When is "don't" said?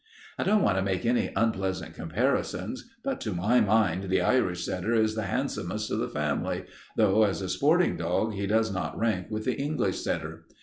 0.43-0.63